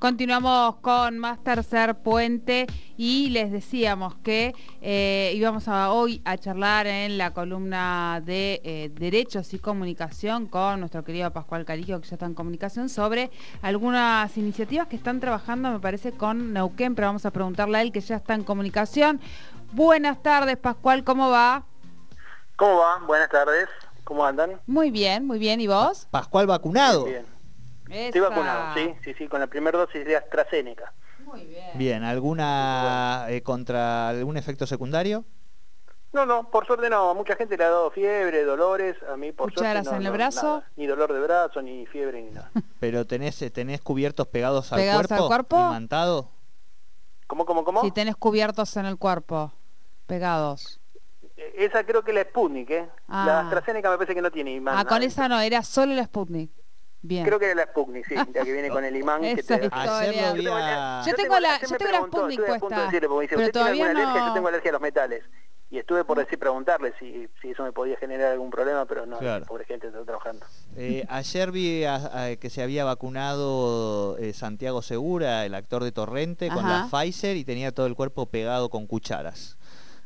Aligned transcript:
Continuamos 0.00 0.76
con 0.76 1.18
más 1.18 1.44
tercer 1.44 1.94
puente 1.94 2.66
y 2.96 3.28
les 3.28 3.52
decíamos 3.52 4.14
que 4.24 4.54
eh, 4.80 5.30
íbamos 5.36 5.68
a, 5.68 5.92
hoy 5.92 6.22
a 6.24 6.38
charlar 6.38 6.86
en 6.86 7.18
la 7.18 7.34
columna 7.34 8.22
de 8.24 8.62
eh, 8.64 8.90
Derechos 8.94 9.52
y 9.52 9.58
Comunicación 9.58 10.46
con 10.46 10.80
nuestro 10.80 11.04
querido 11.04 11.30
Pascual 11.32 11.66
Carijo, 11.66 12.00
que 12.00 12.08
ya 12.08 12.14
está 12.14 12.24
en 12.24 12.32
comunicación, 12.32 12.88
sobre 12.88 13.30
algunas 13.60 14.34
iniciativas 14.38 14.88
que 14.88 14.96
están 14.96 15.20
trabajando, 15.20 15.68
me 15.68 15.80
parece, 15.80 16.12
con 16.12 16.54
Neuquén, 16.54 16.94
pero 16.94 17.08
vamos 17.08 17.26
a 17.26 17.30
preguntarle 17.30 17.76
a 17.76 17.82
él 17.82 17.92
que 17.92 18.00
ya 18.00 18.16
está 18.16 18.32
en 18.32 18.42
comunicación. 18.42 19.20
Buenas 19.72 20.22
tardes, 20.22 20.56
Pascual, 20.56 21.04
¿cómo 21.04 21.28
va? 21.28 21.64
¿Cómo 22.56 22.76
va? 22.76 23.00
Buenas 23.06 23.28
tardes. 23.28 23.68
¿Cómo 24.04 24.24
andan? 24.24 24.62
Muy 24.66 24.90
bien, 24.90 25.26
muy 25.26 25.38
bien. 25.38 25.60
¿Y 25.60 25.66
vos? 25.66 26.08
Pascual 26.10 26.46
vacunado. 26.46 27.04
Bien. 27.04 27.29
Estoy 27.90 28.20
vacunado, 28.20 28.74
sí, 28.74 28.94
sí, 29.04 29.14
sí, 29.14 29.28
con 29.28 29.40
la 29.40 29.46
primera 29.46 29.78
dosis 29.78 30.04
de 30.04 30.16
AstraZeneca. 30.16 30.92
Muy 31.24 31.44
bien. 31.44 31.70
Bien, 31.74 32.02
¿alguna 32.04 33.26
eh, 33.28 33.42
contra 33.42 34.08
algún 34.08 34.36
efecto 34.36 34.66
secundario? 34.66 35.24
No, 36.12 36.26
no, 36.26 36.50
por 36.50 36.66
suerte 36.66 36.90
no. 36.90 37.14
Mucha 37.14 37.36
gente 37.36 37.56
le 37.56 37.64
ha 37.64 37.70
dado 37.70 37.90
fiebre, 37.92 38.42
dolores. 38.44 38.96
A 39.12 39.16
mí 39.16 39.30
por 39.30 39.52
¿Cucharas 39.52 39.84
suerte 39.84 39.90
no, 39.90 39.96
en 39.96 40.06
el 40.06 40.12
no, 40.12 40.16
brazo? 40.16 40.46
nada. 40.58 40.70
Ni 40.76 40.86
dolor 40.86 41.12
de 41.12 41.20
brazo, 41.20 41.62
ni 41.62 41.86
fiebre, 41.86 42.22
ni 42.22 42.30
nada. 42.30 42.50
Pero 42.80 43.06
tenés, 43.06 43.40
eh, 43.42 43.50
tenés 43.50 43.80
cubiertos 43.80 44.26
pegados 44.26 44.72
al 44.72 44.80
¿Pegados 44.80 45.06
cuerpo, 45.06 45.22
al 45.24 45.28
cuerpo? 45.28 45.58
imantado. 45.60 46.30
¿Cómo, 47.28 47.46
cómo, 47.46 47.62
cómo? 47.64 47.82
Si 47.82 47.92
tenés 47.92 48.16
cubiertos 48.16 48.76
en 48.76 48.86
el 48.86 48.96
cuerpo, 48.98 49.52
pegados. 50.06 50.80
Eh, 51.36 51.52
Esa 51.58 51.84
creo 51.84 52.02
que 52.02 52.10
es 52.10 52.16
la 52.16 52.24
Sputnik, 52.24 52.70
¿eh? 52.70 52.88
Ah. 53.06 53.24
La 53.26 53.40
AstraZeneca 53.42 53.88
me 53.90 53.96
parece 53.96 54.14
que 54.16 54.22
no 54.22 54.32
tiene 54.32 54.52
imán. 54.54 54.76
Ah, 54.76 54.84
con 54.84 55.02
esa 55.04 55.28
no, 55.28 55.38
era 55.40 55.62
solo 55.62 55.92
el 55.92 56.04
Sputnik. 56.04 56.50
Bien. 57.02 57.24
Creo 57.24 57.38
que 57.38 57.46
era 57.46 57.54
la 57.54 57.64
Sputnik, 57.64 58.06
sí, 58.06 58.14
la 58.14 58.24
que 58.44 58.52
viene 58.52 58.68
con 58.68 58.84
el 58.84 58.94
imán 58.94 59.22
que 59.22 59.32
Esa 59.32 59.56
te... 59.56 59.68
lo 59.68 59.70
vi 59.70 60.38
Historia. 60.38 61.00
a... 61.00 61.06
Yo 61.06 61.14
tengo 61.14 61.40
la- 61.40 61.60
yo 61.60 61.68
me 61.70 61.78
tengo 61.78 61.90
la 61.92 61.98
preguntó, 61.98 62.16
Sputnik 62.18 62.38
estuve 62.40 62.56
a 62.56 62.58
punto 62.60 62.66
de 62.66 62.68
puesta, 62.68 62.84
decirle, 62.84 63.08
porque 63.08 63.16
me 63.18 63.22
dice, 63.22 63.34
pero 63.36 63.46
¿usted 63.46 63.52
tiene 63.52 63.64
todavía 63.64 63.84
alguna 63.86 64.00
alergia? 64.02 64.26
Yo 64.28 64.34
tengo 64.34 64.48
alergia 64.48 64.68
a 64.68 64.72
los 64.72 64.82
metales. 64.82 65.24
Y 65.72 65.78
estuve 65.78 66.02
por 66.04 66.18
decir 66.18 66.36
preguntarle 66.36 66.92
si, 66.98 67.28
si 67.40 67.50
eso 67.52 67.62
me 67.62 67.70
podía 67.70 67.96
generar 67.96 68.32
algún 68.32 68.50
problema, 68.50 68.86
pero 68.86 69.06
no, 69.06 69.18
Claro. 69.18 69.46
pobre 69.46 69.64
gente 69.64 69.86
está 69.86 70.04
trabajando. 70.04 70.44
Eh, 70.76 71.06
ayer 71.08 71.52
vi 71.52 71.84
a- 71.84 72.24
a- 72.24 72.36
que 72.36 72.50
se 72.50 72.60
había 72.62 72.84
vacunado 72.84 74.16
eh, 74.18 74.32
Santiago 74.32 74.82
Segura, 74.82 75.46
el 75.46 75.54
actor 75.54 75.84
de 75.84 75.92
Torrente, 75.92 76.48
con 76.48 76.68
la. 76.68 76.88
Pfizer 76.90 77.36
y 77.36 77.44
tenía 77.44 77.72
todo 77.72 77.86
el 77.86 77.94
cuerpo 77.94 78.26
pegado 78.26 78.68
con 78.68 78.86
cucharas. 78.88 79.56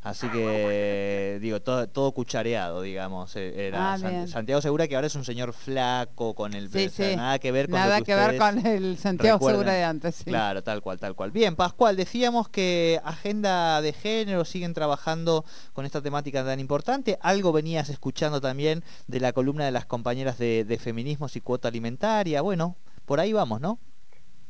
Así 0.04 0.28
que, 0.28 1.38
digo, 1.40 1.60
todo, 1.62 1.88
todo 1.88 2.12
cuchareado, 2.12 2.82
digamos. 2.82 3.34
eh, 3.36 3.68
Era 3.68 3.94
Ah, 3.94 3.98
San-. 3.98 4.28
Santiago 4.28 4.60
Segura, 4.60 4.86
que 4.86 4.94
ahora 4.94 5.06
es 5.06 5.14
un 5.14 5.24
señor 5.24 5.52
flaco, 5.54 6.34
con 6.34 6.52
el... 6.54 6.70
Sí, 6.70 6.86
o 6.86 6.90
sea, 6.90 7.10
sí. 7.10 7.16
Nada 7.16 7.38
que 7.38 7.50
ver 7.52 7.66
con 7.70 7.78
lo 7.80 7.86
Nada 7.86 7.98
que 7.98 8.04
que 8.04 8.14
ver 8.14 8.34
ustedes 8.34 8.40
con 8.40 8.66
el 8.66 8.98
Santiago. 8.98 9.48
Segura 9.48 9.72
de 9.72 9.82
antes. 9.84 10.14
sí. 10.16 10.24
Claro, 10.24 10.62
tal 10.62 10.82
cual, 10.82 10.98
tal 10.98 11.14
cual. 11.14 11.30
Bien, 11.30 11.56
Pascual, 11.56 11.96
decíamos 11.96 12.48
que 12.50 13.00
agenda 13.02 13.80
de 13.80 13.92
género 13.94 14.44
siguen 14.44 14.74
trabajando 14.74 15.44
con 15.72 15.86
esta 15.86 16.02
temática 16.02 16.44
tan 16.44 16.60
importante. 16.60 17.18
Algo 17.22 17.52
venías 17.52 17.88
escuchando 17.88 18.40
también 18.42 18.84
de 19.06 19.20
la 19.20 19.32
columna 19.32 19.64
de 19.64 19.70
las 19.72 19.86
compañeras 19.86 20.36
de, 20.38 20.64
de 20.64 20.78
feminismos 20.78 21.34
y 21.36 21.40
cuota 21.40 21.68
alimentaria. 21.68 22.42
Bueno, 22.42 22.76
por 23.06 23.20
ahí 23.20 23.32
vamos, 23.32 23.60
¿no? 23.60 23.78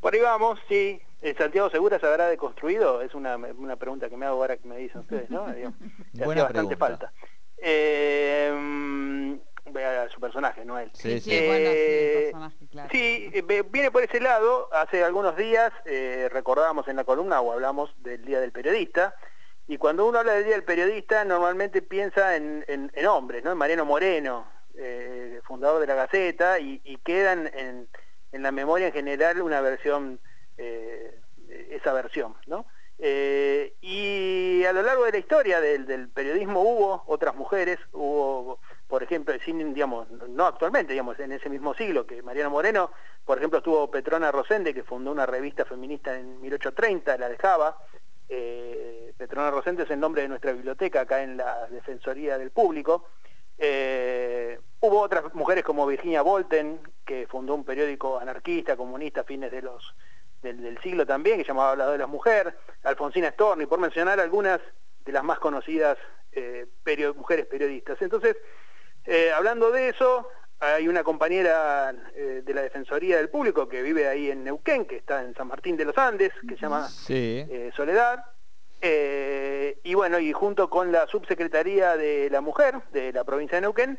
Por 0.04 0.12
ahí 0.12 0.20
vamos, 0.20 0.60
sí. 0.68 1.00
¿El 1.22 1.34
Santiago 1.38 1.70
Segura 1.70 1.98
se 1.98 2.04
habrá 2.06 2.28
deconstruido? 2.28 3.00
Es 3.00 3.14
una, 3.14 3.36
una 3.38 3.76
pregunta 3.76 4.10
que 4.10 4.18
me 4.18 4.26
hago 4.26 4.36
ahora 4.42 4.58
que 4.58 4.68
me 4.68 4.76
dicen 4.76 5.00
ustedes, 5.00 5.30
¿no? 5.30 5.46
Le 5.48 5.62
Buena 6.12 6.42
hacía 6.42 6.44
bastante 6.44 6.76
pregunta. 6.76 6.76
falta. 6.76 7.12
Eh, 7.56 9.38
ve 9.70 9.84
a 9.86 10.06
su 10.10 10.20
personaje, 10.20 10.62
no 10.66 10.76
a 10.76 10.82
él. 10.82 10.90
Sí, 10.92 11.18
sí, 11.20 11.30
Eh, 11.32 11.46
bueno, 11.46 11.70
sí, 11.70 11.78
el 11.78 12.22
personaje, 12.24 12.66
claro. 12.70 12.88
Sí, 12.92 13.30
eh, 13.32 13.62
viene 13.70 13.90
por 13.90 14.02
ese 14.02 14.20
lado. 14.20 14.68
Hace 14.74 15.02
algunos 15.02 15.36
días 15.38 15.72
eh, 15.86 16.28
recordábamos 16.30 16.86
en 16.88 16.96
la 16.96 17.04
columna 17.04 17.40
o 17.40 17.52
hablamos 17.54 17.90
del 18.02 18.26
Día 18.26 18.40
del 18.40 18.52
Periodista. 18.52 19.14
Y 19.66 19.78
cuando 19.78 20.04
uno 20.04 20.18
habla 20.18 20.34
del 20.34 20.44
Día 20.44 20.52
del 20.52 20.64
Periodista, 20.64 21.24
normalmente 21.24 21.80
piensa 21.80 22.36
en, 22.36 22.62
en- 22.68 22.92
en 22.94 23.06
hombres, 23.06 23.42
¿no? 23.42 23.52
En 23.52 23.56
Mariano 23.56 23.86
Moreno, 23.86 24.46
eh, 24.76 25.40
fundador 25.44 25.80
de 25.80 25.86
la 25.86 25.94
Gaceta, 25.94 26.58
y, 26.58 26.82
y 26.84 26.98
quedan 26.98 27.50
en, 27.54 27.88
en 28.34 28.42
la 28.42 28.50
memoria 28.50 28.88
en 28.88 28.92
general 28.92 29.40
una 29.40 29.60
versión, 29.60 30.18
eh, 30.58 31.20
esa 31.70 31.92
versión, 31.92 32.34
¿no? 32.48 32.66
Eh, 32.98 33.74
y 33.80 34.64
a 34.64 34.72
lo 34.72 34.82
largo 34.82 35.04
de 35.04 35.12
la 35.12 35.18
historia 35.18 35.60
del, 35.60 36.08
periodismo 36.08 36.60
hubo 36.60 37.04
otras 37.06 37.36
mujeres, 37.36 37.78
hubo, 37.92 38.58
por 38.88 39.04
ejemplo, 39.04 39.34
sin, 39.44 39.72
digamos, 39.72 40.10
no 40.10 40.46
actualmente, 40.46 40.92
digamos, 40.92 41.18
en 41.20 41.30
ese 41.30 41.48
mismo 41.48 41.74
siglo 41.74 42.06
que 42.06 42.22
Mariano 42.22 42.50
Moreno, 42.50 42.90
por 43.24 43.38
ejemplo, 43.38 43.58
estuvo 43.58 43.88
Petrona 43.88 44.32
Rosende, 44.32 44.74
que 44.74 44.82
fundó 44.82 45.12
una 45.12 45.26
revista 45.26 45.64
feminista 45.64 46.18
en 46.18 46.40
1830, 46.40 47.16
la 47.18 47.28
dejaba. 47.28 47.78
Eh, 48.28 49.12
Petrona 49.16 49.50
Rosende 49.52 49.84
es 49.84 49.90
el 49.90 50.00
nombre 50.00 50.22
de 50.22 50.28
nuestra 50.28 50.52
biblioteca 50.52 51.02
acá 51.02 51.22
en 51.22 51.36
la 51.36 51.68
Defensoría 51.68 52.36
del 52.36 52.50
Público. 52.50 53.06
Eh, 53.58 54.58
hubo 54.80 55.00
otras 55.00 55.34
mujeres 55.34 55.64
como 55.64 55.86
Virginia 55.86 56.22
Volten, 56.22 56.80
que 57.04 57.26
fundó 57.26 57.54
un 57.54 57.64
periódico 57.64 58.18
anarquista, 58.18 58.76
comunista 58.76 59.20
a 59.22 59.24
fines 59.24 59.50
de 59.50 59.62
los, 59.62 59.94
del, 60.42 60.62
del 60.62 60.78
siglo 60.80 61.06
también, 61.06 61.38
que 61.38 61.44
llamaba 61.44 61.70
Hablado 61.72 61.92
de 61.92 61.98
la 61.98 62.06
Mujer, 62.06 62.56
Alfonsina 62.82 63.30
Storni, 63.30 63.66
por 63.66 63.78
mencionar 63.78 64.20
algunas 64.20 64.60
de 65.04 65.12
las 65.12 65.24
más 65.24 65.38
conocidas 65.38 65.98
eh, 66.32 66.66
mujeres 67.16 67.46
periodistas. 67.46 68.00
Entonces, 68.02 68.36
eh, 69.04 69.30
hablando 69.32 69.70
de 69.70 69.90
eso, 69.90 70.28
hay 70.60 70.88
una 70.88 71.04
compañera 71.04 71.94
eh, 72.14 72.42
de 72.44 72.54
la 72.54 72.62
Defensoría 72.62 73.18
del 73.18 73.28
Público 73.28 73.68
que 73.68 73.82
vive 73.82 74.08
ahí 74.08 74.30
en 74.30 74.44
Neuquén, 74.44 74.86
que 74.86 74.96
está 74.96 75.22
en 75.22 75.34
San 75.34 75.46
Martín 75.48 75.76
de 75.76 75.84
los 75.84 75.96
Andes, 75.96 76.32
que 76.48 76.56
se 76.56 76.62
llama 76.62 76.88
Sí. 76.88 77.46
Soledad. 77.76 78.24
Eh, 78.80 79.78
y 79.82 79.94
bueno, 79.94 80.18
y 80.18 80.32
junto 80.32 80.68
con 80.68 80.92
la 80.92 81.06
Subsecretaría 81.06 81.96
de 81.96 82.28
la 82.30 82.40
Mujer 82.40 82.82
de 82.92 83.12
la 83.12 83.24
provincia 83.24 83.56
de 83.56 83.62
Neuquén, 83.62 83.98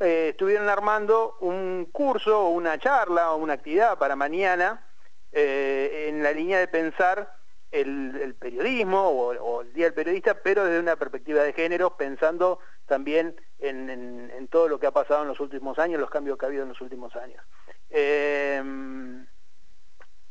eh, 0.00 0.28
estuvieron 0.30 0.68
armando 0.68 1.36
un 1.40 1.88
curso, 1.90 2.48
una 2.48 2.78
charla, 2.78 3.32
o 3.32 3.36
una 3.36 3.54
actividad 3.54 3.98
para 3.98 4.14
mañana 4.14 4.86
eh, 5.32 6.06
en 6.08 6.22
la 6.22 6.32
línea 6.32 6.58
de 6.58 6.68
pensar 6.68 7.34
el, 7.70 8.34
periodismo 8.38 9.08
o, 9.08 9.62
el 9.62 9.72
Día 9.72 9.86
del 9.86 9.94
Periodista, 9.94 10.34
pero 10.34 10.64
desde 10.64 10.78
una 10.78 10.96
perspectiva 10.96 11.42
de 11.42 11.52
género, 11.52 11.96
pensando 11.96 12.60
también 12.86 13.34
en, 13.58 14.48
todo 14.50 14.68
lo 14.68 14.78
que 14.78 14.86
ha 14.86 14.92
pasado 14.92 15.22
en 15.22 15.28
los 15.28 15.40
últimos 15.40 15.78
años, 15.78 16.00
los 16.00 16.10
cambios 16.10 16.38
que 16.38 16.46
ha 16.46 16.48
habido 16.48 16.62
en 16.62 16.70
los 16.70 16.80
últimos 16.80 17.14
años. 17.16 17.44
Eh, 17.90 18.62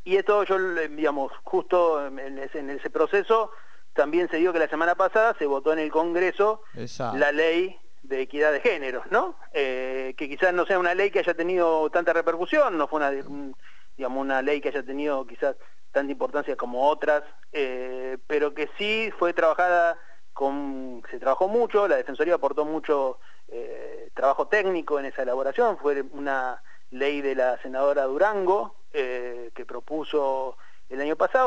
y 0.03 0.15
esto 0.15 0.43
yo, 0.45 0.57
digamos, 0.57 1.31
justo 1.43 2.07
en 2.07 2.39
ese 2.39 2.89
proceso, 2.89 3.51
también 3.97 4.29
se 4.29 4.37
dio 4.37 4.53
que 4.53 4.59
la 4.59 4.69
semana 4.69 4.95
pasada 4.95 5.35
se 5.37 5.45
votó 5.45 5.73
en 5.73 5.79
el 5.79 5.91
Congreso 5.91 6.61
Exacto. 6.75 7.17
la 7.17 7.33
ley 7.33 7.77
de 8.03 8.21
equidad 8.21 8.53
de 8.53 8.61
géneros, 8.61 9.05
¿no? 9.11 9.35
Eh, 9.51 10.13
que 10.17 10.29
quizás 10.29 10.53
no 10.53 10.65
sea 10.65 10.79
una 10.79 10.93
ley 10.93 11.11
que 11.11 11.19
haya 11.19 11.33
tenido 11.33 11.89
tanta 11.89 12.13
repercusión, 12.13 12.77
no 12.77 12.87
fue 12.87 12.99
una, 12.99 13.09
un- 13.27 13.53
digamos, 13.97 14.21
una 14.21 14.41
ley 14.41 14.61
que 14.61 14.69
haya 14.69 14.83
tenido 14.83 15.25
quizás 15.27 15.57
tanta 15.91 16.11
importancia 16.11 16.55
como 16.55 16.87
otras, 16.87 17.23
eh, 17.51 18.17
pero 18.27 18.53
que 18.53 18.69
sí 18.77 19.11
fue 19.19 19.33
trabajada 19.33 19.97
con, 20.31 21.01
se 21.09 21.19
trabajó 21.19 21.47
mucho, 21.49 21.87
la 21.87 21.97
Defensoría 21.97 22.35
aportó 22.35 22.63
mucho 22.63 23.19
eh, 23.49 24.09
trabajo 24.13 24.47
técnico 24.47 24.99
en 24.99 25.05
esa 25.07 25.23
elaboración, 25.23 25.77
fue 25.79 26.03
una 26.11 26.61
ley 26.91 27.21
de 27.21 27.33
la 27.35 27.57
senadora 27.63 28.03
Durango 28.03 28.75
eh, 28.93 29.51
que 29.55 29.65
propuso 29.65 30.57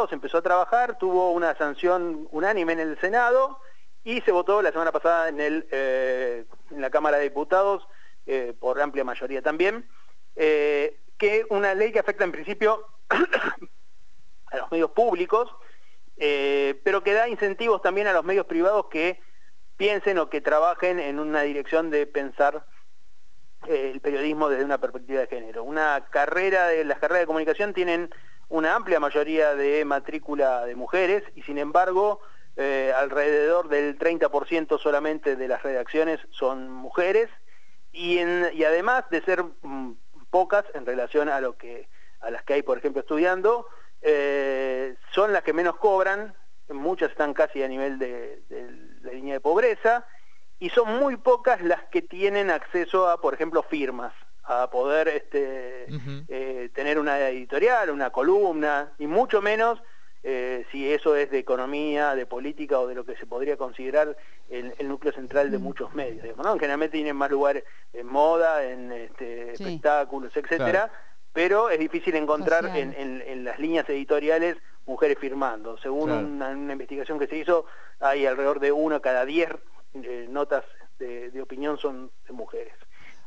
se 0.08 0.14
empezó 0.14 0.38
a 0.38 0.42
trabajar, 0.42 0.98
tuvo 0.98 1.32
una 1.32 1.56
sanción 1.56 2.28
unánime 2.30 2.74
en 2.74 2.80
el 2.80 3.00
Senado 3.00 3.58
y 4.04 4.20
se 4.20 4.30
votó 4.30 4.62
la 4.62 4.70
semana 4.70 4.92
pasada 4.92 5.28
en, 5.28 5.40
el, 5.40 5.66
eh, 5.72 6.44
en 6.70 6.80
la 6.80 6.90
Cámara 6.90 7.16
de 7.16 7.24
Diputados 7.24 7.86
eh, 8.26 8.54
por 8.58 8.80
amplia 8.80 9.02
mayoría 9.02 9.42
también, 9.42 9.88
eh, 10.36 10.96
que 11.18 11.44
una 11.50 11.74
ley 11.74 11.90
que 11.90 11.98
afecta 11.98 12.22
en 12.22 12.30
principio 12.30 12.86
a 13.08 14.56
los 14.56 14.70
medios 14.70 14.90
públicos, 14.92 15.50
pero 16.16 17.02
que 17.02 17.14
da 17.14 17.28
incentivos 17.28 17.80
también 17.82 18.06
a 18.06 18.12
los 18.12 18.24
medios 18.24 18.46
privados 18.46 18.86
que 18.90 19.18
piensen 19.76 20.18
o 20.18 20.28
que 20.28 20.42
trabajen 20.42 21.00
en 21.00 21.18
una 21.18 21.42
dirección 21.42 21.90
de 21.90 22.06
pensar 22.06 22.66
el 23.66 24.00
periodismo 24.00 24.50
desde 24.50 24.64
una 24.64 24.78
perspectiva 24.78 25.20
de 25.20 25.26
género. 25.26 25.64
Una 25.64 26.06
carrera 26.10 26.68
de 26.68 26.84
las 26.84 26.98
carreras 26.98 27.22
de 27.22 27.26
comunicación 27.26 27.72
tienen 27.72 28.10
una 28.50 28.74
amplia 28.74 29.00
mayoría 29.00 29.54
de 29.54 29.84
matrícula 29.84 30.64
de 30.66 30.74
mujeres 30.76 31.22
y 31.34 31.42
sin 31.42 31.56
embargo 31.58 32.20
eh, 32.56 32.92
alrededor 32.94 33.68
del 33.68 33.98
30% 33.98 34.78
solamente 34.78 35.36
de 35.36 35.48
las 35.48 35.62
redacciones 35.62 36.20
son 36.30 36.68
mujeres 36.70 37.28
y, 37.92 38.18
en- 38.18 38.50
y 38.52 38.64
además 38.64 39.04
de 39.10 39.22
ser 39.22 39.44
mm, 39.62 39.92
pocas 40.30 40.64
en 40.74 40.84
relación 40.84 41.28
a 41.28 41.40
lo 41.40 41.56
que 41.56 41.88
a 42.20 42.30
las 42.30 42.42
que 42.42 42.54
hay 42.54 42.62
por 42.62 42.76
ejemplo 42.78 43.00
estudiando 43.00 43.66
eh, 44.02 44.94
son 45.12 45.32
las 45.32 45.42
que 45.42 45.52
menos 45.52 45.76
cobran 45.76 46.34
muchas 46.68 47.10
están 47.10 47.34
casi 47.34 47.62
a 47.62 47.68
nivel 47.68 47.98
de, 47.98 48.42
línea 49.12 49.34
de 49.34 49.40
pobreza 49.40 50.06
y 50.58 50.70
son 50.70 50.98
muy 50.98 51.16
pocas 51.16 51.60
las 51.62 51.82
que 51.90 52.02
tienen 52.02 52.50
acceso 52.50 53.08
a 53.08 53.20
por 53.20 53.32
ejemplo 53.34 53.62
firmas 53.62 54.12
a 54.44 54.68
poder 54.70 55.06
este, 55.08 55.39
editorial, 57.30 57.90
una 57.90 58.10
columna, 58.10 58.92
y 58.98 59.06
mucho 59.06 59.40
menos 59.40 59.80
eh, 60.22 60.66
si 60.70 60.92
eso 60.92 61.16
es 61.16 61.30
de 61.30 61.38
economía, 61.38 62.14
de 62.14 62.26
política 62.26 62.78
o 62.78 62.86
de 62.86 62.94
lo 62.94 63.04
que 63.04 63.16
se 63.16 63.24
podría 63.24 63.56
considerar 63.56 64.16
el, 64.50 64.74
núcleo 64.86 65.14
central 65.14 65.50
de 65.50 65.58
mm. 65.58 65.62
muchos 65.62 65.94
medios. 65.94 66.36
¿no? 66.36 66.52
Generalmente 66.58 66.98
tienen 66.98 67.16
más 67.16 67.30
lugar 67.30 67.64
en 67.92 68.06
moda, 68.06 68.64
en 68.64 68.92
este, 68.92 69.52
espectáculos, 69.52 70.36
etcétera, 70.36 70.90
pero 71.32 71.70
es 71.70 71.78
difícil 71.78 72.16
encontrar 72.16 72.70
en, 72.76 73.44
las 73.44 73.58
líneas 73.58 73.88
editoriales 73.88 74.56
mujeres 74.84 75.18
firmando. 75.18 75.78
Según 75.78 76.10
una, 76.10 76.52
investigación 76.72 77.18
que 77.18 77.26
se 77.26 77.36
hizo, 77.36 77.64
hay 78.00 78.26
alrededor 78.26 78.60
de 78.60 78.72
una 78.72 79.00
cada 79.00 79.24
diez 79.24 79.48
eh, 79.94 80.26
notas 80.28 80.64
de 80.98 81.40
opinión 81.40 81.78
son 81.78 82.10
de 82.26 82.32
mujeres. 82.34 82.74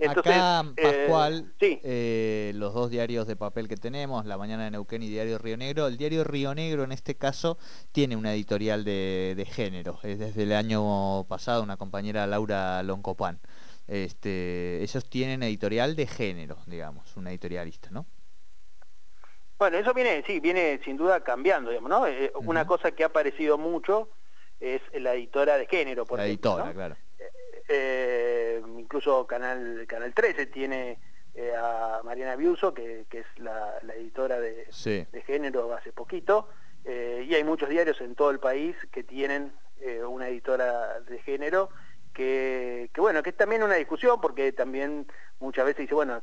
Acá, 0.08 0.66
Pascual, 0.82 1.54
eh, 1.60 1.80
eh, 1.84 2.52
los 2.56 2.74
dos 2.74 2.90
diarios 2.90 3.28
de 3.28 3.36
papel 3.36 3.68
que 3.68 3.78
tenemos, 3.78 4.26
La 4.26 4.38
Mañana 4.38 4.66
de 4.66 4.72
Neuquén 4.72 5.04
y 5.04 5.10
Diario 5.10 5.38
Río 5.38 5.56
Negro, 5.56 5.88
el 5.88 5.98
Diario 5.98 6.24
Río 6.24 6.54
Negro 6.56 6.84
en 6.84 6.92
este 6.92 7.16
caso 7.16 7.58
tiene 7.92 8.16
una 8.16 8.34
editorial 8.34 8.84
de, 8.84 9.48
género, 9.50 10.00
es 10.04 10.20
desde 10.20 10.44
el 10.44 10.54
año 10.54 11.26
pasado 11.26 11.64
una 11.64 11.78
compañera 11.78 12.28
Laura 12.28 12.82
Loncopan. 12.84 13.40
Este, 13.88 14.82
ellos 14.82 15.10
tienen 15.10 15.44
editorial 15.44 15.96
de 15.96 16.08
género, 16.08 16.58
digamos, 16.68 17.16
una 17.18 17.32
editorialista, 17.32 17.90
¿no? 17.92 18.06
Bueno, 19.60 19.78
eso 19.78 19.94
viene, 19.94 20.24
sí, 20.26 20.40
viene 20.40 20.80
sin 20.84 20.98
duda 20.98 21.22
cambiando, 21.22 21.70
digamos, 21.70 21.90
¿no? 21.90 22.08
Eh, 22.08 22.32
una 22.36 22.66
cosa 22.66 22.92
que 22.92 23.04
ha 23.04 23.08
aparecido 23.08 23.58
mucho 23.58 24.10
es 24.60 24.82
la 24.94 25.14
editora 25.14 25.58
de 25.58 25.68
género, 25.68 26.06
por 26.06 26.18
la 26.18 26.26
editora, 26.26 26.74
claro. 26.74 26.96
Eh, 29.04 29.10
incluso 29.10 29.28
Canal, 29.28 29.86
Canal 29.88 30.14
13 30.14 30.46
tiene 30.48 30.98
eh, 31.36 31.54
a 31.56 32.02
Mariana 32.04 32.36
Biuso, 32.36 32.74
que, 32.74 33.06
es 33.12 33.26
la, 33.38 33.80
editora 33.96 34.40
de, 34.40 34.68
género 35.26 35.74
hace 35.74 35.92
poquito, 35.92 36.48
eh, 36.86 37.26
y 37.28 37.34
hay 37.36 37.44
muchos 37.44 37.70
diarios 37.70 38.00
en 38.02 38.16
todo 38.16 38.30
el 38.32 38.40
país 38.40 38.76
que 38.92 39.04
tienen 39.04 39.52
una 40.08 40.30
editora 40.30 41.02
de 41.02 41.20
género, 41.20 41.70
que, 42.14 42.90
bueno, 42.96 43.22
que 43.22 43.32
es 43.32 43.36
también 43.36 43.64
una 43.64 43.76
discusión, 43.76 44.22
porque 44.22 44.54
también 44.54 45.06
muchas 45.42 45.66
veces 45.66 45.82
dice, 45.82 45.94
bueno, 45.94 46.22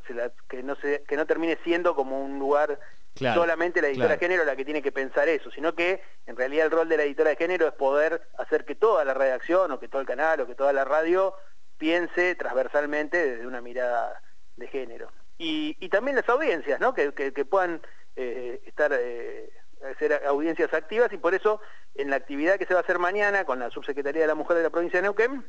que, 0.48 0.62
no 0.62 0.76
se, 0.76 1.02
que 1.02 1.16
no 1.16 1.26
termine 1.26 1.58
siendo 1.62 1.94
como 1.94 2.24
un 2.24 2.38
lugar 2.38 2.80
solamente 3.14 3.82
la 3.82 3.88
editora 3.88 4.14
de 4.14 4.18
género 4.18 4.44
la 4.46 4.56
que 4.56 4.64
tiene 4.64 4.80
que 4.80 4.92
pensar 4.92 5.28
eso, 5.28 5.50
sino 5.50 5.74
que 5.74 6.00
en 6.26 6.36
realidad 6.36 6.66
el 6.66 6.72
rol 6.72 6.88
de 6.88 6.96
la 6.96 7.02
editora 7.02 7.30
de 7.30 7.36
género 7.36 7.66
es 7.66 7.74
poder 7.74 8.22
hacer 8.38 8.64
que 8.64 8.76
toda 8.76 9.04
la 9.04 9.12
redacción 9.12 9.70
o 9.72 9.78
que 9.78 9.88
todo 9.88 10.00
el 10.00 10.06
canal 10.06 10.40
o 10.40 10.46
que 10.46 10.54
toda 10.54 10.72
la 10.72 10.86
radio 10.86 11.34
piense 11.80 12.34
transversalmente 12.34 13.16
desde 13.16 13.46
una 13.46 13.62
mirada 13.62 14.22
de 14.56 14.68
género. 14.68 15.10
Y, 15.38 15.88
también 15.88 16.16
las 16.16 16.28
audiencias, 16.28 16.78
¿no? 16.78 16.92
que, 16.94 17.10
puedan 17.44 17.80
eh, 18.14 18.60
estar... 18.66 18.92
Eh, 18.94 19.50
hacer 19.90 20.12
audiencias 20.26 20.74
activas 20.74 21.10
y 21.10 21.16
por 21.16 21.34
eso 21.34 21.58
en 21.94 22.10
la 22.10 22.16
actividad 22.16 22.58
que 22.58 22.66
se 22.66 22.74
va 22.74 22.80
a 22.80 22.82
hacer 22.82 22.98
mañana 22.98 23.46
con 23.46 23.58
la 23.58 23.70
Subsecretaría 23.70 24.20
de 24.20 24.28
la 24.28 24.34
Mujer 24.34 24.58
de 24.58 24.64
la 24.64 24.68
provincia 24.68 24.98
de 24.98 25.04
Neuquén 25.04 25.46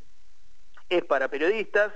es 0.88 1.04
para 1.04 1.28
periodistas, 1.28 1.92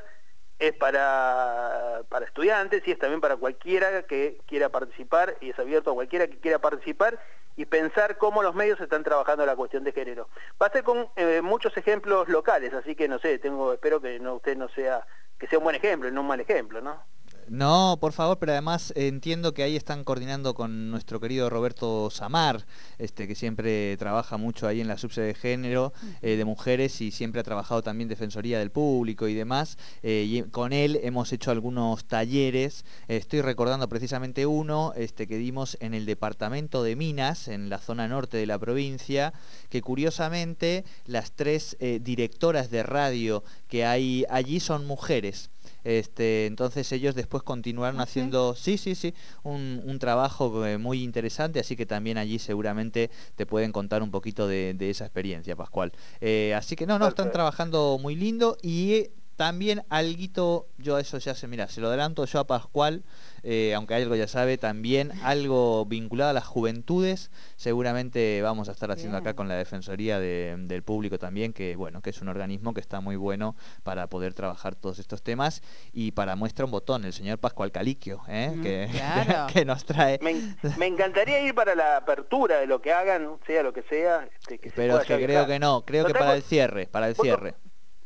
es 0.60 0.74
para, 0.74 2.02
para 2.10 2.26
estudiantes 2.26 2.82
y 2.86 2.92
es 2.92 3.00
también 3.00 3.22
para 3.22 3.36
cualquiera 3.36 4.04
que 4.04 4.40
quiera 4.48 4.70
participar 4.70 5.36
y 5.42 5.50
es 5.50 5.60
abierto 5.60 5.92
a 5.92 5.96
cualquiera 5.96 6.28
que 6.28 6.38
quiera 6.38 6.60
participar 6.60 7.20
y 7.58 7.66
pensar 7.66 8.18
cómo 8.18 8.44
los 8.44 8.56
medios 8.56 8.80
están 8.80 9.04
trabajando 9.04 9.46
la 9.46 9.56
cuestión 9.56 9.84
de 9.84 9.92
género. 9.92 10.30
Va 10.62 10.68
a 10.68 10.72
ser 10.72 10.84
con 10.84 11.08
eh, 11.16 11.42
muchos 11.42 11.76
ejemplos 11.78 12.28
locales, 12.28 12.74
así 12.74 12.96
que 12.96 13.08
no 13.08 13.20
sé, 13.20 13.40
tengo 13.40 13.74
espero 13.74 14.02
que 14.02 14.20
no, 14.20 14.36
usted 14.36 14.58
no 14.58 14.70
sea 14.70 15.06
que 15.40 15.48
sea 15.48 15.60
un 15.60 15.66
buen 15.66 15.76
ejemplo 15.76 16.08
y 16.08 16.12
no 16.12 16.22
un 16.22 16.28
mal 16.28 16.40
ejemplo, 16.40 16.82
¿no? 16.82 17.04
No, 17.48 18.00
por 18.02 18.12
favor, 18.12 18.40
pero 18.40 18.54
además 18.54 18.92
entiendo 18.96 19.54
que 19.54 19.62
ahí 19.62 19.76
están 19.76 20.04
coordinando 20.04 20.56
con 20.56 20.90
nuestro 20.90 21.20
querido 21.20 21.48
Roberto 21.48 22.10
Samar, 22.10 22.66
este, 22.98 23.28
que 23.28 23.36
siempre 23.36 23.96
trabaja 23.98 24.38
mucho 24.38 24.68
ahí 24.68 24.82
en 24.82 24.88
la 24.88 24.98
subsede 24.98 25.28
de 25.28 25.34
género 25.36 25.94
eh, 26.24 26.38
de 26.38 26.46
mujeres 26.46 27.02
y 27.02 27.12
siempre 27.12 27.42
ha 27.42 27.44
trabajado 27.44 27.84
también 27.84 28.10
Defensoría 28.10 28.58
del 28.58 28.72
Público 28.72 29.28
y 29.28 29.36
demás. 29.36 29.78
Eh, 30.02 30.26
y 30.28 30.42
con 30.50 30.74
él 30.74 31.00
hemos 31.04 31.32
hecho 31.34 31.52
algunos 31.52 32.06
talleres. 32.06 32.84
estoy 33.08 33.42
recordando 33.42 33.88
precisamente 33.90 34.48
uno 34.48 34.94
este, 34.96 35.28
que 35.28 35.38
dimos 35.38 35.78
en 35.82 35.94
el 35.94 36.08
departamento 36.08 36.82
de 36.82 36.96
Minas, 36.96 37.48
en 37.48 37.70
la 37.70 37.78
zona 37.78 38.08
norte 38.08 38.38
de 38.38 38.48
la 38.48 38.58
provincia, 38.58 39.34
que 39.70 39.82
curiosamente 39.82 40.84
las 41.06 41.32
tres 41.34 41.78
eh, 41.80 42.00
directoras 42.02 42.72
de 42.72 42.82
radio 42.82 43.44
que 43.68 43.86
hay 43.86 44.26
allí 44.30 44.60
son 44.60 44.88
mujeres. 44.88 45.52
Este, 45.86 46.48
entonces 46.48 46.92
ellos 46.92 47.14
después 47.14 47.44
continuaron 47.44 48.02
haciendo, 48.02 48.56
sí, 48.56 48.78
sí, 48.78 48.96
sí, 48.96 49.14
un, 49.44 49.98
trabajo 50.00 50.66
eh, 50.66 50.78
muy 50.78 51.04
interesante, 51.04 51.60
así 51.60 51.76
que 51.78 51.86
también 51.86 52.18
allí 52.18 52.40
seguramente 52.40 53.12
te 53.36 53.46
pueden 53.46 53.72
contar 53.72 54.04
un 54.04 54.12
poquito 54.12 54.48
de, 54.48 54.76
esa 54.80 55.06
experiencia, 55.06 55.56
Pascual. 55.56 55.94
Eh, 56.22 56.54
así 56.56 56.76
que 56.76 56.86
no, 56.86 57.00
no, 57.00 57.08
están 57.08 57.32
trabajando 57.32 57.98
muy 58.02 58.16
lindo 58.16 58.58
y 58.62 59.10
también 59.36 59.84
alguito, 59.90 60.68
yo 60.78 60.98
eso 60.98 61.18
ya 61.18 61.36
se, 61.36 61.48
mira, 61.48 61.68
se 61.68 61.82
lo 61.82 61.88
adelanto 61.88 62.26
yo 62.26 62.40
a 62.40 62.48
Pascual, 62.48 63.04
eh, 63.44 63.74
aunque 63.76 63.94
algo 63.96 64.16
ya 64.16 64.28
sabe, 64.28 64.58
también 64.58 65.12
algo 65.24 65.86
vinculado 65.86 66.32
a 66.32 66.34
las 66.34 66.46
juventudes, 66.46 67.32
seguramente 67.58 68.42
vamos 68.42 68.70
a 68.70 68.72
estar 68.72 68.92
haciendo 68.92 69.18
acá 69.18 69.34
con 69.34 69.48
la 69.48 69.56
Defensoría 69.56 70.20
del 70.20 70.84
Público 70.84 71.20
también, 71.20 71.54
que 71.54 71.76
bueno, 71.76 72.02
que 72.02 72.12
es 72.12 72.22
un 72.22 72.30
organismo 72.30 72.74
que 72.74 72.80
está 72.80 73.02
muy 73.02 73.18
bueno 73.18 73.56
para 73.84 74.08
poder 74.08 74.34
trabajar 74.34 74.76
todos 74.76 75.00
estos 75.00 75.22
temas 75.22 75.62
y 75.92 76.12
para 76.12 76.36
muestra 76.36 76.66
un 76.66 76.72
botón, 76.72 77.04
el 77.04 77.14
señor 77.14 77.38
Pascual 77.38 77.72
Caliquio, 77.72 78.22
¿eh? 78.28 78.56
que, 79.54 79.66
nos 79.66 79.86
trae... 79.86 80.18
Me, 80.22 80.88
encantaría 80.88 81.42
ir 81.42 81.54
para 81.54 81.76
la 81.76 81.98
apertura 81.98 82.60
de 82.60 82.68
lo 82.68 82.82
que 82.82 82.94
hagan, 82.94 83.38
sea 83.46 83.64
lo 83.64 83.74
que 83.74 83.84
sea. 83.84 84.28
Este, 84.40 84.72
Pero 84.76 85.02
que 85.02 85.24
creo 85.24 85.46
que 85.46 85.60
no, 85.60 85.84
creo 85.86 86.06
que 86.06 86.14
para 86.14 86.36
el 86.36 86.44
cierre, 86.44 86.88
para 86.88 87.10
el 87.10 87.16
cierre. 87.16 87.56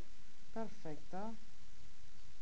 Perfecto. 0.54 1.25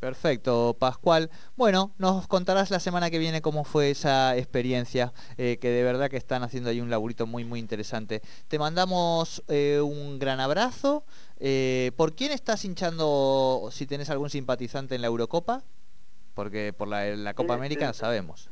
Perfecto, 0.05 0.75
Pascual. 0.77 1.31
Bueno, 1.55 1.95
nos 1.97 2.27
contarás 2.27 2.69
la 2.69 2.79
semana 2.79 3.09
que 3.09 3.17
viene 3.17 3.41
cómo 3.41 3.63
fue 3.63 3.89
esa 3.89 4.37
experiencia, 4.37 5.11
eh, 5.35 5.57
que 5.59 5.69
de 5.69 5.81
verdad 5.81 6.11
que 6.11 6.17
están 6.17 6.43
haciendo 6.43 6.69
ahí 6.69 6.79
un 6.79 6.91
laburito 6.91 7.25
muy, 7.25 7.43
muy 7.43 7.59
interesante. 7.59 8.21
Te 8.47 8.59
mandamos 8.59 9.43
eh, 9.47 9.81
un 9.81 10.19
gran 10.19 10.39
abrazo. 10.39 11.05
Eh, 11.39 11.91
¿Por 11.97 12.13
quién 12.13 12.31
estás 12.31 12.65
hinchando, 12.65 13.69
si 13.71 13.87
tenés 13.87 14.11
algún 14.11 14.29
simpatizante 14.29 14.93
en 14.93 15.01
la 15.01 15.07
Eurocopa? 15.07 15.63
Porque 16.35 16.71
por 16.71 16.87
la, 16.87 17.33
Copa 17.33 17.55
América 17.55 17.91
sabemos. 17.93 18.51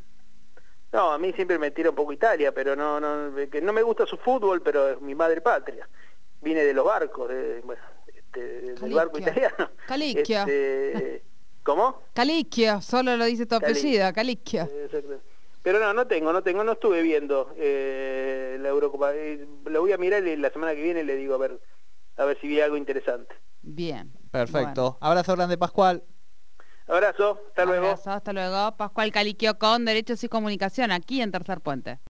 No, 0.92 1.12
a 1.12 1.20
mí 1.20 1.34
siempre 1.34 1.60
me 1.60 1.70
tira 1.70 1.92
un 1.92 1.96
poco 1.96 2.14
Italia, 2.14 2.52
pero 2.52 2.76
no, 2.76 3.00
no, 3.00 3.36
que 3.52 3.62
no 3.62 3.74
me 3.74 3.84
gusta 3.84 4.08
su 4.08 4.18
fútbol, 4.18 4.64
pero 4.64 4.90
es 4.90 5.02
mi 5.02 5.14
madre 5.14 5.40
patria. 5.40 5.88
Vine 6.42 6.64
de 6.64 6.74
los 6.74 6.84
barcos, 6.84 7.30
de, 7.30 7.62
bueno, 7.64 7.84
este, 8.08 8.74
del 8.74 8.94
barco 8.96 9.20
italiano. 9.20 9.70
Calicchia. 9.86 10.40
Este, 10.42 11.33
¿Cómo? 11.64 12.02
Calicchio, 12.14 12.82
solo 12.82 13.16
lo 13.16 13.26
dice 13.26 13.46
tu 13.46 13.56
apellido, 13.56 14.12
Calicchio. 14.14 14.70
Pero 15.62 15.80
no, 15.80 15.94
no 15.94 16.08
tengo, 16.08 16.34
no 16.34 16.44
tengo, 16.44 16.64
no 16.64 16.74
estuve 16.74 17.02
viendo 17.02 17.54
eh, 17.58 18.58
la 18.60 18.68
Eurocopa. 18.70 19.16
Eh, 19.16 19.48
lo 19.66 19.80
voy 19.80 19.94
a 19.94 19.98
mirar 19.98 20.28
y 20.28 20.36
la 20.36 20.50
semana 20.50 20.76
que 20.76 20.82
viene 20.82 21.04
le 21.04 21.16
digo 21.16 21.36
a 21.36 21.38
ver, 21.38 21.62
a 22.18 22.26
ver 22.26 22.38
si 22.42 22.48
vi 22.48 22.60
algo 22.60 22.76
interesante. 22.76 23.34
Bien. 23.62 24.12
Perfecto. 24.30 24.98
Abrazo 25.00 25.36
grande, 25.36 25.58
Pascual. 25.58 26.04
Abrazo, 26.88 27.40
hasta 27.48 27.64
luego. 27.64 27.86
Abrazo, 27.86 28.12
hasta 28.12 28.34
luego. 28.34 28.76
Pascual 28.76 29.12
Caliquio 29.14 29.58
con 29.58 29.86
Derechos 29.86 30.22
y 30.26 30.28
Comunicación, 30.28 30.92
aquí 30.92 31.22
en 31.22 31.32
Tercer 31.32 31.62
Puente. 31.62 32.00